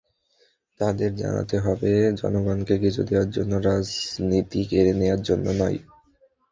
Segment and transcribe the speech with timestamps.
[0.79, 1.91] তাঁদের জানাতে হবে,
[2.21, 5.77] জনগণকে কিছু দেওয়ার জন্য রাজনীতি, কেড়ে নেওয়ার জন্য নয়।